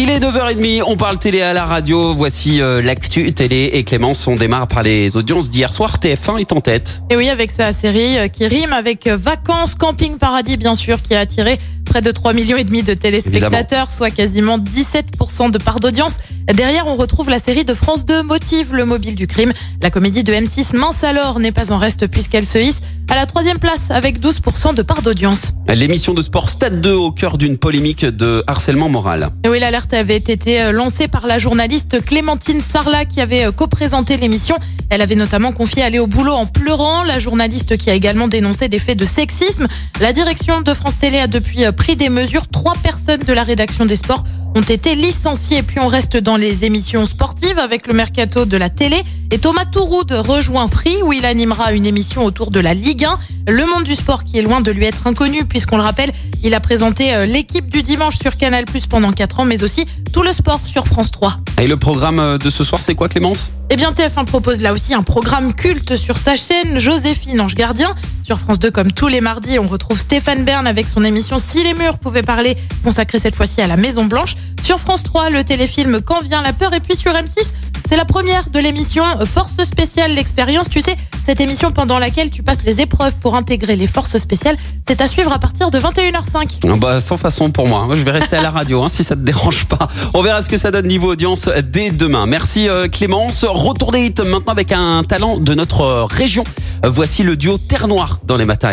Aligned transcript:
Il 0.00 0.10
est 0.10 0.20
9h30, 0.20 0.84
on 0.86 0.96
parle 0.96 1.18
télé 1.18 1.42
à 1.42 1.52
la 1.52 1.64
radio. 1.64 2.14
Voici 2.14 2.62
euh, 2.62 2.80
l'actu 2.80 3.32
télé 3.32 3.70
et 3.72 3.82
Clémence, 3.82 4.28
on 4.28 4.36
démarre 4.36 4.68
par 4.68 4.84
les 4.84 5.16
audiences 5.16 5.50
d'hier 5.50 5.74
soir. 5.74 5.98
TF1 5.98 6.38
est 6.38 6.52
en 6.52 6.60
tête. 6.60 7.02
Et 7.10 7.16
oui, 7.16 7.28
avec 7.28 7.50
sa 7.50 7.72
série 7.72 8.16
euh, 8.16 8.28
qui 8.28 8.46
rime 8.46 8.72
avec 8.72 9.08
euh, 9.08 9.16
Vacances, 9.16 9.74
Camping 9.74 10.16
Paradis, 10.16 10.56
bien 10.56 10.76
sûr, 10.76 11.02
qui 11.02 11.16
a 11.16 11.18
attiré 11.18 11.58
près 11.84 12.00
de 12.00 12.12
3 12.12 12.32
millions 12.32 12.56
et 12.56 12.62
demi 12.62 12.84
de 12.84 12.94
téléspectateurs, 12.94 13.90
soit 13.90 14.12
quasiment 14.12 14.56
17% 14.56 15.50
de 15.50 15.58
part 15.58 15.80
d'audience. 15.80 16.18
Derrière, 16.46 16.86
on 16.86 16.94
retrouve 16.94 17.28
la 17.28 17.40
série 17.40 17.64
de 17.64 17.74
France 17.74 18.06
2, 18.06 18.22
Motive, 18.22 18.72
le 18.72 18.84
mobile 18.84 19.16
du 19.16 19.26
crime. 19.26 19.52
La 19.82 19.90
comédie 19.90 20.22
de 20.22 20.32
M6, 20.32 20.76
Mince 20.76 21.02
alors, 21.02 21.40
n'est 21.40 21.50
pas 21.50 21.72
en 21.72 21.76
reste 21.76 22.06
puisqu'elle 22.06 22.46
se 22.46 22.58
hisse 22.58 22.82
à 23.08 23.14
la 23.14 23.26
troisième 23.26 23.58
place 23.58 23.90
avec 23.90 24.20
12% 24.20 24.74
de 24.74 24.82
part 24.82 25.02
d'audience. 25.02 25.52
L'émission 25.68 26.14
de 26.14 26.22
sport 26.22 26.48
Stade 26.48 26.80
2 26.80 26.92
au 26.92 27.10
cœur 27.10 27.38
d'une 27.38 27.58
polémique 27.58 28.04
de 28.04 28.44
harcèlement 28.46 28.88
moral. 28.88 29.30
Et 29.44 29.48
oui, 29.48 29.60
l'alerte 29.60 29.92
avait 29.94 30.16
été 30.16 30.60
euh, 30.60 30.72
lancée 30.72 31.08
par 31.08 31.26
la 31.26 31.38
journaliste 31.38 32.04
Clémentine 32.04 32.60
Sarlat 32.60 33.04
qui 33.04 33.20
avait 33.20 33.46
euh, 33.46 33.52
co-présenté 33.52 34.16
l'émission. 34.16 34.56
Elle 34.90 35.02
avait 35.02 35.14
notamment 35.14 35.52
confié 35.52 35.82
aller 35.82 35.98
au 35.98 36.06
boulot 36.06 36.32
en 36.32 36.46
pleurant. 36.46 37.02
La 37.02 37.18
journaliste 37.18 37.76
qui 37.76 37.90
a 37.90 37.94
également 37.94 38.28
dénoncé 38.28 38.68
des 38.68 38.78
faits 38.78 38.98
de 38.98 39.04
sexisme. 39.04 39.66
La 40.00 40.12
direction 40.12 40.60
de 40.60 40.72
France 40.74 40.98
Télé 40.98 41.18
a 41.18 41.26
depuis 41.26 41.64
euh, 41.64 41.72
pris 41.72 41.96
des 41.96 42.08
mesures. 42.08 42.48
Trois 42.48 42.74
personnes 42.82 43.20
de 43.20 43.32
la 43.32 43.42
rédaction 43.42 43.86
des 43.86 43.96
sports 43.96 44.24
ont 44.54 44.62
été 44.62 44.94
licenciées. 44.94 45.62
Puis 45.62 45.78
on 45.80 45.86
reste 45.86 46.16
dans 46.16 46.36
les 46.36 46.64
émissions 46.64 47.06
sportives 47.06 47.58
avec 47.58 47.86
le 47.86 47.94
mercato 47.94 48.44
de 48.44 48.56
la 48.56 48.70
télé. 48.70 49.02
Et 49.30 49.38
Thomas 49.38 49.66
Touroud 49.66 50.10
rejoint 50.10 50.68
Free 50.68 51.02
où 51.02 51.12
il 51.12 51.24
animera 51.24 51.72
une 51.72 51.86
émission 51.86 52.24
autour 52.24 52.50
de 52.50 52.60
la 52.60 52.74
Ligue 52.74 53.04
1. 53.04 53.18
Le 53.48 53.66
monde 53.66 53.84
du 53.84 53.94
sport 53.94 54.24
qui 54.24 54.38
est 54.38 54.42
loin 54.42 54.60
de 54.60 54.70
lui 54.70 54.84
être 54.84 55.06
inconnu 55.06 55.44
puisqu'on 55.44 55.76
le 55.76 55.82
rappelle, 55.82 56.12
il 56.42 56.54
a 56.54 56.60
présenté 56.60 57.14
euh, 57.14 57.26
l'équipe 57.26 57.68
du 57.68 57.82
dimanche 57.82 58.18
sur 58.18 58.36
Canal 58.36 58.64
Plus 58.64 58.86
pendant 58.86 59.12
4 59.12 59.40
ans, 59.40 59.44
mais 59.44 59.62
aussi 59.62 59.86
tout 60.12 60.22
le 60.22 60.32
sport 60.32 60.60
sur 60.64 60.86
France 60.86 61.10
3. 61.10 61.38
Et 61.60 61.66
le 61.66 61.76
programme 61.76 62.20
euh, 62.20 62.38
de 62.38 62.48
ce 62.48 62.62
soir, 62.62 62.80
c'est 62.82 62.94
quoi 62.94 63.08
Clémence? 63.08 63.52
Eh 63.70 63.76
bien 63.76 63.92
TF1 63.92 64.24
propose 64.24 64.62
là 64.62 64.72
aussi 64.72 64.94
un 64.94 65.02
programme 65.02 65.52
culte 65.52 65.96
sur 65.96 66.16
sa 66.16 66.36
chaîne, 66.36 66.78
Joséphine 66.78 67.40
Ange 67.40 67.54
Gardien. 67.54 67.94
Sur 68.22 68.38
France 68.38 68.58
2, 68.58 68.70
comme 68.70 68.92
tous 68.92 69.08
les 69.08 69.20
mardis, 69.20 69.58
on 69.58 69.66
retrouve 69.66 69.98
Stéphane 69.98 70.44
Bern 70.44 70.66
avec 70.66 70.88
son 70.88 71.02
émission 71.04 71.38
Si 71.38 71.64
les 71.64 71.74
murs 71.74 71.98
pouvaient 71.98 72.22
parler, 72.22 72.56
consacrée 72.84 73.18
cette 73.18 73.34
fois-ci 73.34 73.60
à 73.60 73.66
la 73.66 73.76
Maison 73.76 74.04
Blanche. 74.04 74.36
Sur 74.62 74.78
France 74.78 75.02
3, 75.02 75.30
le 75.30 75.44
téléfilm 75.44 76.00
Quand 76.00 76.22
vient 76.22 76.40
la 76.40 76.52
peur, 76.52 76.72
et 76.72 76.80
puis 76.80 76.96
sur 76.96 77.12
M6, 77.12 77.52
c'est 77.88 77.96
la 77.96 78.04
première 78.04 78.50
de 78.50 78.58
l'émission 78.58 79.02
Force 79.24 79.62
spéciale, 79.64 80.14
l'expérience. 80.14 80.68
Tu 80.68 80.82
sais, 80.82 80.94
cette 81.22 81.40
émission 81.40 81.70
pendant 81.70 81.98
laquelle 81.98 82.30
tu 82.30 82.42
passes 82.42 82.62
les 82.64 82.82
épreuves 82.82 83.16
pour 83.16 83.34
intégrer 83.34 83.76
les 83.76 83.86
forces 83.86 84.18
spéciales, 84.18 84.56
c'est 84.86 85.00
à 85.00 85.08
suivre 85.08 85.32
à 85.32 85.38
partir 85.38 85.70
de 85.70 85.78
21h. 85.78 86.27
Bah, 86.78 87.00
sans 87.00 87.16
façon 87.16 87.50
pour 87.50 87.68
moi. 87.68 87.86
Hein. 87.88 87.94
Je 87.94 88.02
vais 88.02 88.10
rester 88.10 88.36
à 88.36 88.40
la 88.40 88.50
radio 88.50 88.82
hein, 88.82 88.88
si 88.88 89.04
ça 89.04 89.16
te 89.16 89.22
dérange 89.22 89.66
pas. 89.66 89.88
On 90.14 90.22
verra 90.22 90.42
ce 90.42 90.48
que 90.48 90.56
ça 90.56 90.70
donne 90.70 90.86
niveau 90.86 91.12
audience 91.12 91.48
dès 91.64 91.90
demain. 91.90 92.26
Merci 92.26 92.68
euh, 92.68 92.88
Clémence. 92.88 93.44
Retour 93.44 93.92
des 93.92 94.06
hits 94.06 94.14
maintenant 94.26 94.52
avec 94.52 94.72
un 94.72 95.04
talent 95.04 95.38
de 95.38 95.54
notre 95.54 95.80
euh, 95.82 96.04
région. 96.04 96.44
Voici 96.84 97.22
le 97.22 97.36
duo 97.36 97.58
Terre 97.58 97.88
Noire 97.88 98.20
dans 98.24 98.36
les 98.36 98.44
matins. 98.44 98.72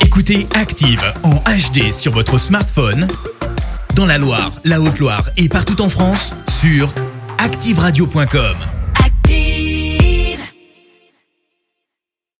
Écoutez 0.00 0.46
Active 0.54 1.02
en 1.22 1.36
HD 1.36 1.92
sur 1.92 2.12
votre 2.12 2.38
smartphone, 2.38 3.08
dans 3.94 4.06
la 4.06 4.18
Loire, 4.18 4.50
la 4.64 4.80
Haute-Loire 4.80 5.24
et 5.36 5.48
partout 5.48 5.80
en 5.82 5.88
France, 5.88 6.34
sur 6.60 6.92
activeradio.com. 7.38 8.79